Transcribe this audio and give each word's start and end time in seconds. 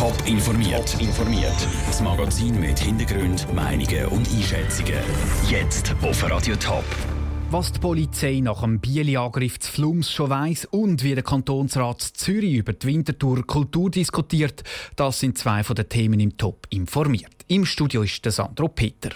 Top 0.00 0.16
informiert. 0.24 0.96
informiert. 0.98 1.68
Das 1.86 2.00
Magazin 2.00 2.58
mit 2.58 2.78
Hintergrund, 2.78 3.46
Meinungen 3.52 4.06
und 4.06 4.26
Einschätzungen. 4.30 4.94
Jetzt 5.46 5.94
auf 6.00 6.30
Radio 6.30 6.56
Top. 6.56 6.86
Was 7.50 7.70
die 7.70 7.80
Polizei 7.80 8.40
nach 8.42 8.62
dem 8.62 8.80
Bieli-Angriff 8.80 9.58
zu 9.58 9.70
Flums 9.70 10.10
schon 10.10 10.30
weiss 10.30 10.64
und 10.64 11.04
wie 11.04 11.14
der 11.14 11.22
Kantonsrat 11.22 12.00
Zürich 12.00 12.54
über 12.54 12.72
die 12.72 12.86
Wintertour 12.86 13.46
Kultur 13.46 13.90
diskutiert, 13.90 14.64
das 14.96 15.20
sind 15.20 15.36
zwei 15.36 15.62
von 15.64 15.76
den 15.76 15.90
Themen 15.90 16.18
im 16.18 16.34
Top 16.38 16.66
informiert. 16.70 17.44
Im 17.48 17.66
Studio 17.66 18.00
ist 18.00 18.24
der 18.24 18.32
Sandro 18.32 18.68
Peter. 18.68 19.10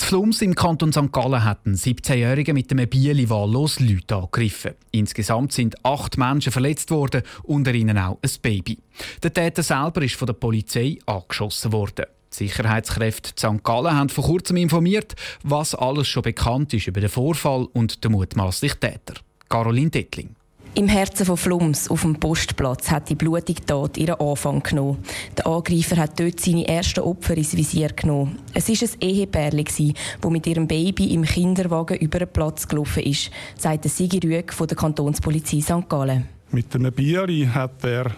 Die 0.00 0.04
Flums 0.04 0.42
im 0.42 0.54
Kanton 0.54 0.92
St. 0.92 1.12
Gallen 1.12 1.44
hatten 1.44 1.74
17-Jährige 1.74 2.54
mit 2.54 2.70
einem 2.70 2.88
Bieli 2.88 3.28
wahllos 3.28 3.78
Leute 3.80 4.16
angegriffen. 4.16 4.72
Insgesamt 4.90 5.52
sind 5.52 5.84
acht 5.84 6.16
Menschen 6.16 6.52
verletzt 6.52 6.90
worden, 6.90 7.22
unter 7.42 7.74
ihnen 7.74 7.98
auch 7.98 8.18
ein 8.22 8.30
Baby. 8.40 8.78
Der 9.22 9.32
Täter 9.32 9.62
selber 9.62 10.02
ist 10.02 10.14
von 10.14 10.26
der 10.26 10.34
Polizei 10.34 10.98
angeschossen 11.06 11.72
worden. 11.72 12.06
Die 12.32 12.48
Sicherheitskräfte 12.48 13.32
St. 13.38 13.62
Gallen 13.62 13.94
haben 13.94 14.08
vor 14.08 14.24
kurzem 14.24 14.56
informiert, 14.56 15.14
was 15.42 15.74
alles 15.74 16.08
schon 16.08 16.22
bekannt 16.22 16.72
ist 16.72 16.86
über 16.86 17.00
den 17.00 17.10
Vorfall 17.10 17.66
und 17.72 18.02
den 18.02 18.12
mutmaßlichen 18.12 18.80
Täter. 18.80 19.14
Caroline 19.48 19.90
Dettling. 19.90 20.34
Im 20.74 20.88
Herzen 20.88 21.26
von 21.26 21.36
Flums 21.36 21.90
auf 21.90 22.00
dem 22.00 22.18
Postplatz 22.18 22.90
hat 22.90 23.10
die 23.10 23.14
blutige 23.14 23.62
Tat 23.66 23.98
ihren 23.98 24.18
Anfang 24.18 24.62
genommen. 24.62 25.04
Der 25.36 25.46
Angreifer 25.46 25.98
hat 25.98 26.18
dort 26.18 26.40
seine 26.40 26.66
ersten 26.66 27.00
Opfer 27.00 27.36
ins 27.36 27.54
Visier 27.54 27.90
genommen. 27.90 28.38
Es 28.54 28.70
war 28.70 28.88
ein 28.88 29.00
Ehepärchen, 29.02 29.92
das 30.18 30.30
mit 30.30 30.46
ihrem 30.46 30.66
Baby 30.66 31.12
im 31.12 31.24
Kinderwagen 31.24 31.98
über 31.98 32.20
den 32.20 32.32
Platz 32.32 32.66
gelaufen 32.66 33.02
ist, 33.02 33.30
sagt 33.58 33.84
Sigi 33.84 34.26
Rüeg 34.26 34.50
von 34.50 34.66
der 34.66 34.78
Kantonspolizei 34.78 35.60
St. 35.60 35.86
Gallen. 35.90 36.26
Mit 36.52 36.74
einem 36.74 36.90
Bieri 36.90 37.46
hat 37.52 37.84
er 37.84 38.10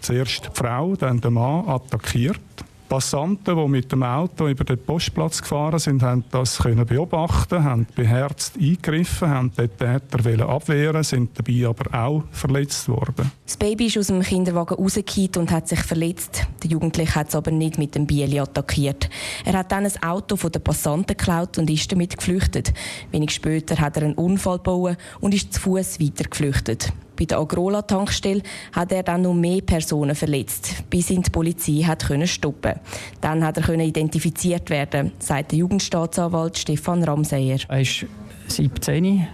zuerst 0.00 0.46
die 0.46 0.50
Frau, 0.52 0.96
dann 0.96 1.20
den 1.20 1.34
Mann 1.34 1.68
attackiert. 1.68 2.40
Passanten, 2.90 3.56
die 3.56 3.68
mit 3.68 3.92
dem 3.92 4.02
Auto 4.02 4.48
über 4.48 4.64
den 4.64 4.76
Postplatz 4.76 5.40
gefahren 5.40 5.78
sind, 5.78 6.02
haben 6.02 6.24
das 6.32 6.58
können 6.58 6.84
beobachten, 6.84 7.62
haben 7.62 7.86
beherzt 7.94 8.56
eingegriffen, 8.56 9.28
haben 9.28 9.52
den 9.52 9.70
Täter 9.76 10.48
abwehren, 10.48 11.04
sind 11.04 11.30
dabei 11.38 11.68
aber 11.68 11.96
auch 11.96 12.24
verletzt 12.32 12.88
worden. 12.88 13.30
Das 13.46 13.56
Baby 13.56 13.86
ist 13.86 13.96
aus 13.96 14.08
dem 14.08 14.22
Kinderwagen 14.22 14.74
rausgekehrt 14.74 15.36
und 15.36 15.52
hat 15.52 15.68
sich 15.68 15.78
verletzt. 15.78 16.48
Der 16.64 16.70
Jugendliche 16.72 17.14
hat 17.14 17.28
es 17.28 17.36
aber 17.36 17.52
nicht 17.52 17.78
mit 17.78 17.94
dem 17.94 18.08
Bieli 18.08 18.40
attackiert. 18.40 19.08
Er 19.44 19.52
hat 19.52 19.70
dann 19.70 19.86
ein 19.86 20.02
Auto 20.02 20.34
von 20.34 20.50
den 20.50 20.60
Passanten 20.60 21.16
geklaut 21.16 21.58
und 21.58 21.70
ist 21.70 21.92
damit 21.92 22.16
geflüchtet. 22.16 22.74
Wenig 23.12 23.30
später 23.30 23.78
hat 23.78 23.98
er 23.98 24.02
einen 24.02 24.14
Unfall 24.14 24.56
gebaut 24.56 24.96
und 25.20 25.32
ist 25.32 25.54
zu 25.54 25.60
Fuß 25.60 26.00
weiter 26.00 26.24
geflüchtet. 26.24 26.92
Bei 27.20 27.26
der 27.26 27.38
Agrola-Tankstelle 27.38 28.40
hat 28.72 28.92
er 28.92 29.02
dann 29.02 29.20
noch 29.20 29.34
mehr 29.34 29.60
Personen 29.60 30.14
verletzt, 30.14 30.82
bis 30.88 31.10
ihn 31.10 31.20
die 31.20 31.28
Polizei 31.28 31.82
hat 31.84 32.06
können 32.06 32.26
stoppen. 32.26 32.80
Dann 33.20 33.44
hat 33.44 33.58
er 33.58 33.62
können 33.62 33.82
identifiziert 33.82 34.70
werden, 34.70 35.12
sagt 35.18 35.52
der 35.52 35.58
Jugendstaatsanwalt 35.58 36.56
Stefan 36.56 37.04
Ramseyer. 37.04 37.58
Er 37.68 37.80
ist 37.82 38.06
17, 38.46 39.26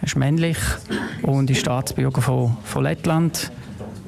ist 0.00 0.16
männlich 0.16 0.56
und 1.20 1.50
ist 1.50 1.60
Staatsbürger 1.60 2.22
von, 2.22 2.56
von 2.64 2.82
Lettland. 2.82 3.52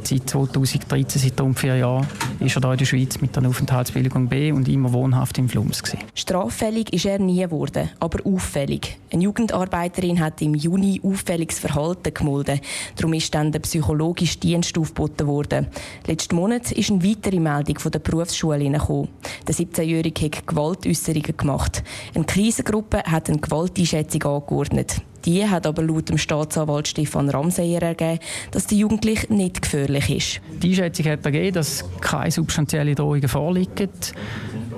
Seit 0.06 0.30
2013, 0.30 1.20
seit 1.20 1.40
rund 1.40 1.58
vier 1.58 1.78
Jahren, 1.78 2.06
ist 2.38 2.54
er 2.54 2.62
hier 2.62 2.70
in 2.70 2.78
der 2.78 2.84
Schweiz 2.84 3.20
mit 3.20 3.34
der 3.34 3.44
Aufenthaltsbewilligung 3.48 4.28
B 4.28 4.52
und 4.52 4.68
immer 4.68 4.92
wohnhaft 4.92 5.36
in 5.36 5.48
Flums. 5.48 5.82
Gewesen. 5.82 5.98
Straffällig 6.14 6.92
ist 6.92 7.06
er 7.06 7.18
nie 7.18 7.40
geworden, 7.40 7.90
aber 7.98 8.24
auffällig. 8.24 8.98
Eine 9.12 9.24
Jugendarbeiterin 9.24 10.20
hat 10.20 10.40
im 10.42 10.54
Juni 10.54 11.00
auffälliges 11.02 11.58
Verhalten 11.58 12.14
gemolden. 12.14 12.60
Darum 12.94 13.14
ist 13.14 13.34
dann 13.34 13.50
der 13.50 13.58
psychologische 13.58 14.38
Dienst 14.38 14.78
aufgeboten 14.78 15.26
worden. 15.26 15.66
Letzten 16.06 16.36
Monat 16.36 16.70
ist 16.70 16.88
eine 16.88 17.02
weitere 17.02 17.40
Meldung 17.40 17.80
von 17.80 17.90
der 17.90 17.98
Berufsschule 17.98 18.70
gekommen. 18.70 19.08
Der 19.48 19.56
17-Jährige 19.56 20.26
hat 20.26 20.46
Gewaltäußerungen 20.46 21.36
gemacht. 21.36 21.82
Eine 22.14 22.26
Krisengruppe 22.26 23.02
hat 23.02 23.28
eine 23.28 23.40
Gewalteinschätzung 23.40 24.22
angeordnet. 24.22 25.02
Die 25.26 25.46
hat 25.46 25.66
aber 25.66 25.82
laut 25.82 26.08
dem 26.08 26.18
Staatsanwalt 26.18 26.88
Stefan 26.88 27.28
Ramseyer 27.28 27.82
ergeben, 27.82 28.20
dass 28.52 28.66
der 28.66 28.78
Jugendliche 28.78 29.32
nicht 29.32 29.60
gefährlich 29.60 30.10
ist. 30.10 30.40
Die 30.62 30.70
Einschätzung 30.70 31.06
hat 31.06 31.24
ergeben, 31.24 31.52
dass 31.52 31.84
keine 32.00 32.30
substanziellen 32.30 32.94
Drohungen 32.94 33.28
vorliegen. 33.28 33.90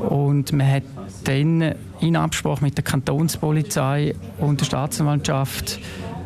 Und 0.09 0.53
man 0.53 0.71
hat 0.71 0.85
dann 1.25 1.75
in 2.01 2.17
Absprache 2.17 2.65
mit 2.65 2.77
der 2.77 2.85
Kantonspolizei 2.85 4.15
und 4.39 4.61
der 4.61 4.65
Staatsanwaltschaft 4.65 5.79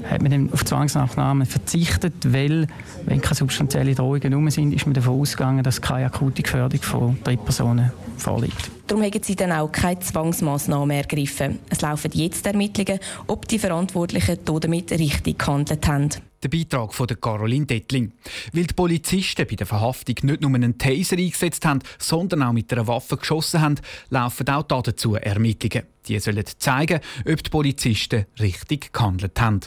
hat 0.04 0.22
man 0.22 0.30
dann 0.30 0.52
auf 0.52 0.64
Zwangsnachnahmen 0.64 1.46
verzichtet, 1.46 2.14
weil, 2.32 2.66
wenn 3.06 3.20
keine 3.20 3.34
substanziellen 3.34 3.94
Drohungen 3.94 4.32
rum 4.32 4.50
sind, 4.50 4.72
ist 4.72 4.86
man 4.86 4.94
davon 4.94 5.20
ausgegangen, 5.20 5.62
dass 5.62 5.80
keine 5.80 6.06
akute 6.06 6.42
Gefährdung 6.42 6.82
von 6.82 7.18
Drittpersonen 7.24 7.92
vorliegt. 8.16 8.70
Darum 8.86 9.04
haben 9.04 9.22
sie 9.22 9.36
dann 9.36 9.52
auch 9.52 9.70
keine 9.72 10.00
Zwangsmaßnahmen 10.00 10.96
ergriffen. 10.96 11.60
Es 11.70 11.80
laufen 11.80 12.10
jetzt 12.14 12.46
Ermittlungen, 12.46 13.00
ob 13.26 13.48
die 13.48 13.58
Verantwortlichen 13.58 14.38
damit 14.44 14.90
richtig 14.92 15.38
gehandelt 15.38 15.86
haben. 15.86 16.10
Der 16.42 16.48
Beitrag 16.48 16.92
von 16.92 17.06
Caroline 17.06 17.66
Dettling. 17.66 18.12
Weil 18.52 18.64
die 18.64 18.74
Polizisten 18.74 19.46
bei 19.48 19.54
der 19.54 19.66
Verhaftung 19.66 20.16
nicht 20.22 20.40
nur 20.42 20.52
einen 20.52 20.76
Taser 20.76 21.16
eingesetzt 21.16 21.64
haben, 21.64 21.80
sondern 21.98 22.42
auch 22.42 22.52
mit 22.52 22.72
einer 22.72 22.86
Waffe 22.88 23.16
geschossen 23.16 23.60
haben, 23.60 23.76
laufen 24.10 24.48
auch 24.48 24.64
dazu 24.64 25.14
Ermittlungen. 25.14 25.86
Die 26.08 26.18
sollen 26.18 26.44
zeigen, 26.58 27.00
ob 27.20 27.42
die 27.44 27.50
Polizisten 27.50 28.26
richtig 28.40 28.92
gehandelt 28.92 29.40
haben. 29.40 29.60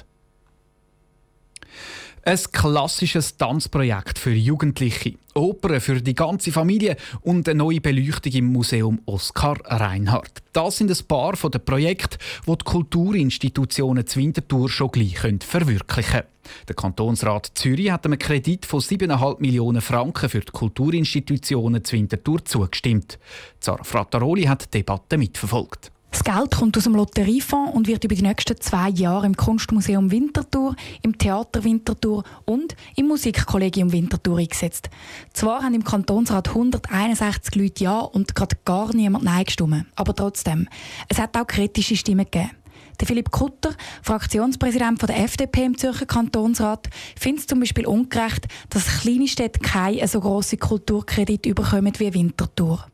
Ein 2.27 2.39
klassisches 2.51 3.37
Tanzprojekt 3.37 4.17
für 4.17 4.33
Jugendliche, 4.33 5.13
Opern 5.35 5.79
für 5.79 6.01
die 6.01 6.15
ganze 6.15 6.51
Familie 6.51 6.95
und 7.21 7.47
eine 7.47 7.59
neue 7.59 7.81
Beleuchtung 7.81 8.33
im 8.33 8.51
Museum 8.51 8.99
Oskar 9.05 9.57
Reinhardt. 9.63 10.41
Das 10.51 10.77
sind 10.77 10.89
ein 10.89 11.07
paar 11.07 11.35
von 11.35 11.51
den 11.51 11.63
Projekten, 11.63 12.17
die 12.47 12.57
die 12.57 12.63
Kulturinstitutionen 12.63 14.07
zur 14.07 14.23
Winterthur 14.23 14.69
schon 14.69 14.89
gleich 14.89 15.19
verwirklichen 15.19 16.11
können. 16.11 16.27
Der 16.67 16.75
Kantonsrat 16.75 17.51
Zürich 17.53 17.91
hat 17.91 18.05
einem 18.05 18.17
Kredit 18.17 18.65
von 18.65 18.79
7,5 18.79 19.39
Millionen 19.39 19.81
Franken 19.81 20.27
für 20.27 20.39
die 20.39 20.51
Kulturinstitutionen 20.51 21.83
zur 21.83 21.99
Winterthur 21.99 22.43
zugestimmt. 22.43 23.19
Zara 23.59 23.83
Frattaroli 23.83 24.43
hat 24.43 24.65
die 24.65 24.79
Debatte 24.79 25.19
mitverfolgt. 25.19 25.91
Das 26.15 26.23
Geld 26.23 26.55
kommt 26.55 26.77
aus 26.77 26.85
dem 26.85 26.95
Lotteriefonds 26.95 27.75
und 27.75 27.87
wird 27.87 28.05
über 28.05 28.15
die 28.15 28.21
nächsten 28.21 28.55
zwei 28.61 28.87
Jahre 28.87 29.25
im 29.25 29.35
Kunstmuseum 29.35 30.11
Winterthur, 30.11 30.73
im 31.01 31.17
Theater 31.17 31.65
Winterthur 31.65 32.23
und 32.45 32.73
im 32.95 33.07
Musikkollegium 33.07 33.91
Winterthur 33.91 34.37
eingesetzt. 34.37 34.89
Zwar 35.33 35.61
haben 35.61 35.73
im 35.73 35.83
Kantonsrat 35.83 36.47
161 36.47 37.55
Leute 37.55 37.83
Ja 37.83 37.99
und 37.99 38.33
gerade 38.33 38.55
gar 38.63 38.95
niemand 38.95 39.25
Nein 39.25 39.43
gestimmt, 39.43 39.87
aber 39.97 40.15
trotzdem, 40.15 40.69
es 41.09 41.19
hat 41.19 41.35
auch 41.35 41.47
kritische 41.47 41.97
Stimmen 41.97 42.23
gegeben. 42.23 42.51
Der 43.01 43.07
Philipp 43.07 43.31
Kutter, 43.31 43.75
Fraktionspräsident 44.01 45.01
der 45.01 45.19
FDP 45.21 45.65
im 45.65 45.77
Zürcher 45.77 46.05
Kantonsrat, 46.05 46.89
findet 47.19 47.41
es 47.41 47.47
zum 47.47 47.59
Beispiel 47.59 47.85
ungerecht, 47.85 48.47
dass 48.69 49.01
kleine 49.01 49.27
Städte 49.27 49.59
keine 49.59 50.07
so 50.07 50.21
grosse 50.21 50.55
Kulturkredite 50.55 51.53
bekommen 51.53 51.91
wie 51.97 52.13
Winterthur. 52.13 52.85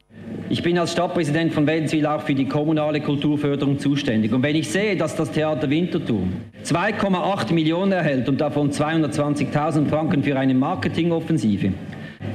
Ich 0.51 0.61
bin 0.61 0.77
als 0.77 0.91
Stadtpräsident 0.91 1.53
von 1.53 1.65
Wädenswil 1.65 2.05
auch 2.05 2.23
für 2.23 2.35
die 2.35 2.45
kommunale 2.45 2.99
Kulturförderung 2.99 3.79
zuständig. 3.79 4.33
Und 4.33 4.43
wenn 4.43 4.57
ich 4.57 4.69
sehe, 4.69 4.97
dass 4.97 5.15
das 5.15 5.31
Theater 5.31 5.69
Winterthur 5.69 6.23
2,8 6.65 7.53
Millionen 7.53 7.93
erhält 7.93 8.27
und 8.27 8.41
davon 8.41 8.69
220.000 8.69 9.87
Franken 9.87 10.21
für 10.21 10.37
eine 10.37 10.53
Marketingoffensive, 10.53 11.71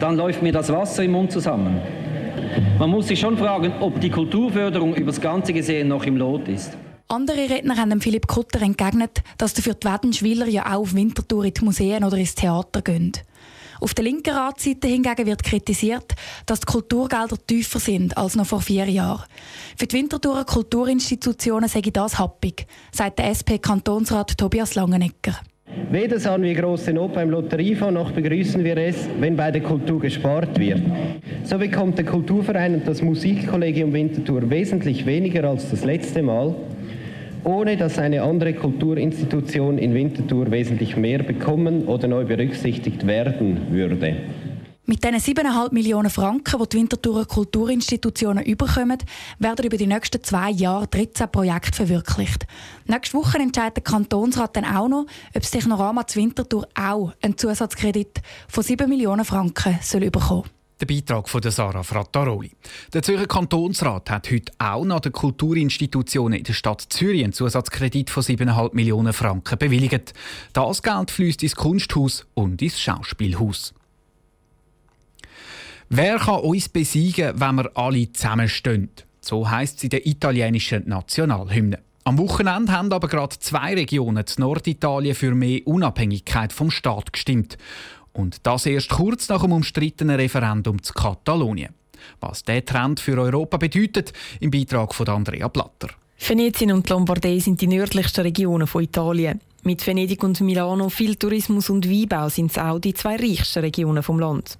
dann 0.00 0.16
läuft 0.16 0.42
mir 0.42 0.50
das 0.50 0.72
Wasser 0.72 1.04
im 1.04 1.12
Mund 1.12 1.30
zusammen. 1.30 1.78
Man 2.78 2.88
muss 2.88 3.08
sich 3.08 3.20
schon 3.20 3.36
fragen, 3.36 3.74
ob 3.80 4.00
die 4.00 4.08
Kulturförderung 4.08 4.94
übers 4.94 5.20
Ganze 5.20 5.52
gesehen 5.52 5.88
noch 5.88 6.06
im 6.06 6.16
Lot 6.16 6.48
ist. 6.48 6.74
Andere 7.08 7.50
Redner 7.50 7.76
haben 7.76 8.00
Philipp 8.00 8.28
Kutter 8.28 8.62
entgegnet, 8.62 9.22
dass 9.36 9.52
für 9.52 9.74
die 9.74 9.86
Wädenschwiller 9.86 10.48
ja 10.48 10.74
auch 10.74 10.80
auf 10.80 10.94
Winterthur 10.94 11.44
in 11.44 11.52
die 11.52 11.64
Museen 11.66 12.02
oder 12.02 12.16
ins 12.16 12.34
Theater 12.34 12.80
gehen. 12.80 13.12
Auf 13.80 13.94
der 13.94 14.04
linken 14.04 14.34
Ratsseite 14.34 14.88
hingegen 14.88 15.26
wird 15.26 15.42
kritisiert, 15.42 16.14
dass 16.46 16.60
die 16.60 16.66
Kulturgelder 16.66 17.36
tiefer 17.46 17.78
sind 17.78 18.16
als 18.16 18.36
noch 18.36 18.46
vor 18.46 18.60
vier 18.60 18.86
Jahren. 18.86 19.24
Für 19.76 19.86
die 19.86 19.96
Winterthurer 19.96 20.44
Kulturinstitutionen 20.44 21.70
ich 21.74 21.92
das 21.92 22.18
happig, 22.18 22.66
sagt 22.92 23.18
der 23.18 23.30
SP-Kantonsrat 23.30 24.38
Tobias 24.38 24.74
Langenegger. 24.74 25.40
Weder 25.90 26.18
sahen 26.18 26.42
wir 26.42 26.54
große 26.54 26.92
Not 26.92 27.14
beim 27.14 27.30
Lotteriefonds 27.30 27.92
noch 27.92 28.12
begrüßen 28.12 28.64
wir 28.64 28.76
es, 28.76 29.08
wenn 29.20 29.36
bei 29.36 29.50
der 29.50 29.62
Kultur 29.62 30.00
gespart 30.00 30.58
wird. 30.58 30.80
So 31.44 31.58
bekommt 31.58 31.98
der 31.98 32.04
Kulturverein 32.04 32.74
und 32.74 32.88
das 32.88 33.02
Musikkollegium 33.02 33.92
Winterthur 33.92 34.48
wesentlich 34.48 35.06
weniger 35.06 35.44
als 35.44 35.70
das 35.70 35.84
letzte 35.84 36.22
Mal 36.22 36.54
ohne 37.46 37.76
dass 37.76 37.98
eine 37.98 38.22
andere 38.22 38.54
Kulturinstitution 38.54 39.78
in 39.78 39.94
Winterthur 39.94 40.50
wesentlich 40.50 40.96
mehr 40.96 41.22
bekommen 41.22 41.86
oder 41.86 42.08
neu 42.08 42.24
berücksichtigt 42.24 43.06
werden 43.06 43.70
würde. 43.70 44.16
Mit 44.88 45.02
diesen 45.02 45.18
7,5 45.18 45.72
Millionen 45.72 46.10
Franken, 46.10 46.60
die 46.60 46.68
die 46.68 46.76
Winterthurer 46.76 47.24
Kulturinstitutionen 47.24 48.44
überkommen, 48.44 48.98
werden 49.38 49.64
über 49.64 49.76
die 49.76 49.86
nächsten 49.86 50.22
zwei 50.22 50.50
Jahre 50.50 50.86
13 50.88 51.28
Projekte 51.30 51.72
verwirklicht. 51.72 52.46
Nächste 52.86 53.16
Woche 53.16 53.38
entscheidet 53.38 53.76
der 53.78 53.84
Kantonsrat 53.84 54.56
dann 54.56 54.64
auch 54.64 54.88
noch, 54.88 55.06
ob 55.34 55.42
das 55.42 55.50
Technorama 55.50 56.06
zu 56.06 56.20
Winterthur 56.20 56.68
auch 56.74 57.12
einen 57.22 57.36
Zusatzkredit 57.38 58.22
von 58.48 58.62
7 58.62 58.88
Millionen 58.88 59.24
Franken 59.24 59.78
soll 59.82 60.10
bekommen 60.10 60.44
Der 60.78 60.84
Beitrag 60.84 61.26
von 61.26 61.40
Sarah 61.42 61.82
Frattaroli. 61.82 62.50
Der 62.92 63.02
Zürcher 63.02 63.26
Kantonsrat 63.26 64.10
hat 64.10 64.30
heute 64.30 64.52
auch 64.58 64.84
nach 64.84 65.00
den 65.00 65.12
Kulturinstitutionen 65.12 66.38
in 66.38 66.44
der 66.44 66.52
Stadt 66.52 66.82
Zürich 66.90 67.24
einen 67.24 67.32
Zusatzkredit 67.32 68.10
von 68.10 68.22
7,5 68.22 68.74
Millionen 68.74 69.14
Franken 69.14 69.56
bewilligt. 69.56 70.12
Das 70.52 70.82
Geld 70.82 71.10
fließt 71.10 71.42
ins 71.42 71.56
Kunsthaus 71.56 72.26
und 72.34 72.60
ins 72.60 72.78
Schauspielhaus. 72.78 73.72
Wer 75.88 76.18
kann 76.18 76.40
uns 76.40 76.68
besiegen, 76.68 77.40
wenn 77.40 77.54
wir 77.54 77.70
alle 77.74 78.12
zusammenstehen? 78.12 78.90
So 79.22 79.48
heißt 79.48 79.80
sie 79.80 79.88
der 79.88 80.06
italienischen 80.06 80.86
Nationalhymne. 80.86 81.78
Am 82.04 82.18
Wochenende 82.18 82.70
haben 82.70 82.92
aber 82.92 83.08
gerade 83.08 83.36
zwei 83.38 83.74
Regionen 83.74 84.24
in 84.24 84.40
Norditalien 84.40 85.14
für 85.14 85.34
mehr 85.34 85.62
Unabhängigkeit 85.64 86.52
vom 86.52 86.70
Staat 86.70 87.12
gestimmt. 87.12 87.56
Und 88.16 88.46
das 88.46 88.64
erst 88.64 88.88
kurz 88.88 89.28
nach 89.28 89.42
dem 89.42 89.52
umstrittenen 89.52 90.16
Referendum 90.16 90.82
zu 90.82 90.94
Katalonien. 90.94 91.74
Was 92.20 92.42
der 92.44 92.64
Trend 92.64 92.98
für 92.98 93.18
Europa 93.20 93.58
bedeutet, 93.58 94.12
im 94.40 94.50
Beitrag 94.50 94.94
von 94.94 95.08
Andrea 95.08 95.48
Platter. 95.48 95.88
Venetien 96.18 96.72
und 96.72 96.88
Lombardei 96.88 97.38
sind 97.38 97.60
die 97.60 97.66
nördlichsten 97.66 98.22
Regionen 98.22 98.66
von 98.66 98.82
Italien. 98.82 99.40
Mit 99.64 99.86
Venedig 99.86 100.22
und 100.22 100.40
Milano 100.40 100.88
viel 100.88 101.16
Tourismus 101.16 101.68
und 101.68 101.90
Weinbau 101.90 102.28
sind 102.28 102.52
es 102.52 102.58
auch 102.58 102.78
die 102.78 102.94
zwei 102.94 103.16
reichsten 103.16 103.60
Regionen 103.60 104.02
vom 104.02 104.18
Land. 104.18 104.58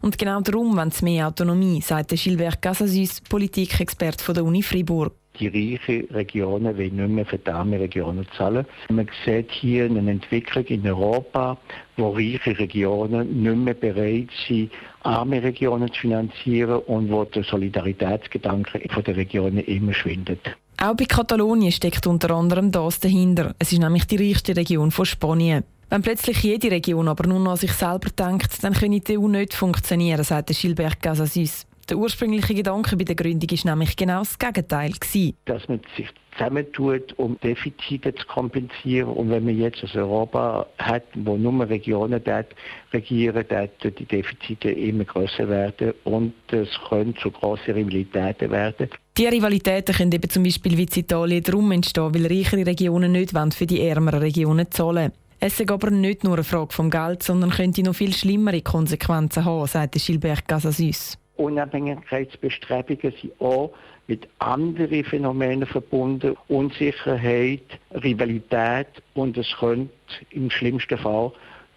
Und 0.00 0.18
genau 0.18 0.40
darum 0.40 0.76
wollen 0.76 0.90
sie 0.90 1.04
mehr 1.04 1.28
Autonomie, 1.28 1.82
sagt 1.82 2.10
Gilbert 2.10 2.62
Casasüs, 2.62 3.20
Politikexperte 3.20 4.32
der 4.32 4.44
Uni 4.44 4.62
Fribourg 4.62 5.12
die 5.38 5.48
reichen 5.48 6.08
Regionen 6.14 6.76
wollen 6.76 6.96
nicht 6.96 7.08
mehr 7.08 7.26
für 7.26 7.38
die 7.38 7.50
armen 7.50 7.78
Regionen 7.78 8.26
zahlen. 8.36 8.66
Man 8.88 9.08
sieht 9.24 9.50
hier 9.50 9.84
eine 9.86 10.10
Entwicklung 10.10 10.64
in 10.66 10.86
Europa, 10.86 11.56
wo 11.96 12.10
reiche 12.10 12.58
Regionen 12.58 13.42
nicht 13.42 13.56
mehr 13.56 13.74
bereit 13.74 14.28
sind, 14.46 14.70
arme 15.02 15.42
Regionen 15.42 15.92
zu 15.92 16.00
finanzieren 16.00 16.80
und 16.86 17.10
wo 17.10 17.24
der 17.24 17.44
Solidaritätsgedanke 17.44 18.78
der 18.80 19.16
Regionen 19.16 19.64
immer 19.64 19.94
schwindet. 19.94 20.40
Auch 20.78 20.94
bei 20.94 21.06
Katalonien 21.06 21.72
steckt 21.72 22.06
unter 22.06 22.30
anderem 22.32 22.70
das 22.70 23.00
dahinter. 23.00 23.54
Es 23.58 23.72
ist 23.72 23.78
nämlich 23.78 24.06
die 24.06 24.16
reichste 24.16 24.54
Region 24.54 24.90
von 24.90 25.06
Spanien. 25.06 25.64
Wenn 25.88 26.02
plötzlich 26.02 26.42
jede 26.42 26.70
Region 26.70 27.08
aber 27.08 27.28
nur 27.28 27.38
noch 27.38 27.52
an 27.52 27.56
sich 27.56 27.72
selber 27.72 28.10
denkt, 28.10 28.62
dann 28.62 28.74
könnte 28.74 29.00
die 29.00 29.18
EU 29.18 29.28
nicht 29.28 29.54
funktionieren, 29.54 30.24
sagt 30.24 30.48
Gilbert 30.48 31.00
Casasüs. 31.00 31.64
Der 31.88 31.98
ursprüngliche 31.98 32.54
Gedanke 32.54 32.96
bei 32.96 33.04
der 33.04 33.14
Gründung 33.14 33.48
war 33.48 33.70
nämlich 33.74 33.96
genau 33.96 34.18
das 34.18 34.38
Gegenteil. 34.38 34.90
Gewesen. 34.92 35.36
Dass 35.44 35.68
man 35.68 35.80
sich 35.96 36.08
zusammentut, 36.36 37.12
um 37.16 37.38
Defizite 37.40 38.14
zu 38.14 38.26
kompensieren. 38.26 39.10
Und 39.10 39.30
wenn 39.30 39.44
man 39.44 39.56
jetzt 39.56 39.84
ein 39.84 40.00
Europa 40.00 40.66
hat, 40.78 41.04
wo 41.14 41.36
nur 41.36 41.68
Regionen 41.68 42.22
dort 42.24 42.48
regieren, 42.92 43.44
dort 43.48 43.98
die 43.98 44.04
Defizite 44.04 44.70
immer 44.70 45.04
größer 45.04 45.48
werden 45.48 45.94
und 46.04 46.34
es 46.50 46.68
können 46.88 47.16
zu 47.16 47.30
grossen 47.30 47.74
Rivalitäten 47.74 48.50
werden. 48.50 48.90
Die 49.16 49.26
Rivalitäten 49.26 49.94
können 49.94 50.12
eben 50.12 50.28
zum 50.28 50.42
Beispiel 50.42 50.76
wie 50.76 50.84
in 50.84 51.00
Italien 51.00 51.42
darum 51.42 51.70
entstehen, 51.72 52.14
weil 52.14 52.26
reichere 52.26 52.66
Regionen 52.66 53.12
nicht 53.12 53.32
für 53.54 53.66
die 53.66 53.80
ärmeren 53.80 54.20
Regionen 54.20 54.70
zahlen 54.70 55.12
es 55.38 55.60
ist 55.60 55.70
aber 55.70 55.90
nicht 55.90 56.24
nur 56.24 56.32
eine 56.32 56.44
Frage 56.44 56.72
vom 56.72 56.88
Geld, 56.88 57.22
sondern 57.22 57.50
könnte 57.50 57.82
noch 57.82 57.94
viel 57.94 58.14
schlimmere 58.14 58.62
Konsequenzen 58.62 59.44
haben, 59.44 59.66
sagt 59.66 59.94
Gilbert 59.94 60.48
Casasüs. 60.48 61.18
Unabhängigkeitsbestrebungen 61.36 63.12
sind 63.20 63.40
auch 63.40 63.72
mit 64.06 64.28
anderen 64.38 65.04
Phänomenen 65.04 65.66
verbunden. 65.66 66.36
Unsicherheit, 66.48 67.64
Rivalität 67.92 68.88
und 69.14 69.36
es 69.36 69.48
könnte 69.58 69.90
im 70.30 70.50
schlimmsten 70.50 70.98
Fall 70.98 71.32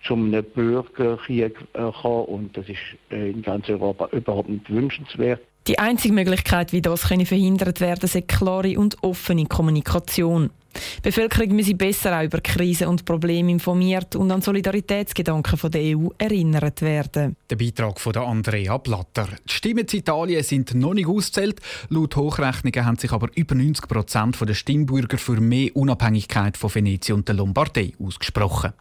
zum 0.06 0.32
Bürgerkrieg 0.32 1.58
äh, 1.74 1.92
kommen 2.02 2.26
und 2.26 2.58
das 2.58 2.70
ist 2.70 2.78
äh, 3.12 3.32
in 3.32 3.42
ganz 3.42 3.68
Europa 3.70 4.08
überhaupt 4.12 4.50
nicht 4.50 4.70
wünschenswert. 4.70 5.42
Die 5.68 5.78
einzige 5.78 6.14
Möglichkeit, 6.14 6.72
wie 6.72 6.82
das 6.82 7.04
verhindert 7.04 7.82
werden 7.82 8.00
kann, 8.00 8.22
ist 8.22 8.28
klare 8.28 8.80
und 8.80 9.04
offene 9.04 9.46
Kommunikation. 9.46 10.52
Die 10.98 11.02
Bevölkerung 11.02 11.56
müsse 11.56 11.76
besser 11.76 12.20
auch 12.20 12.24
über 12.24 12.42
Krisen 12.42 12.88
und 12.88 13.06
Probleme 13.06 13.52
informiert 13.52 14.16
und 14.16 14.32
an 14.32 14.42
Solidaritätsgedanken 14.42 15.72
der 15.72 15.98
EU 15.98 16.10
erinnert 16.18 16.82
werden. 16.82 17.36
Der 17.50 17.56
Beitrag 17.56 18.00
von 18.00 18.16
Andrea 18.16 18.78
Blatter. 18.78 19.28
Die 19.48 19.54
Stimmen 19.54 19.86
in 19.92 20.00
Italien 20.00 20.44
sind 20.44 20.74
noch 20.76 20.94
nicht 20.94 21.08
auszählt. 21.08 21.60
Laut 21.90 22.16
Hochrechnungen 22.16 22.86
haben 22.86 22.98
sich 22.98 23.12
aber 23.12 23.30
über 23.36 23.56
90 23.56 23.88
Prozent 23.88 24.38
der 24.40 24.54
Stimmbürger 24.54 25.18
für 25.18 25.40
mehr 25.40 25.76
Unabhängigkeit 25.76 26.58
von 26.58 26.74
Venetien 26.74 27.18
und 27.18 27.28
der 27.28 27.36
Lombardei 27.36 27.94
ausgesprochen. 28.00 28.74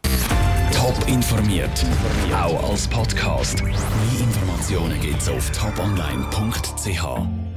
Top 0.72 1.08
informiert, 1.08 1.84
auch 2.32 2.70
als 2.70 2.86
Podcast. 2.86 3.62
Mehr 3.62 3.72
Informationen 4.20 5.00
gibt 5.00 5.20
es 5.20 5.28
auf 5.28 5.50
toponline.ch. 5.50 7.47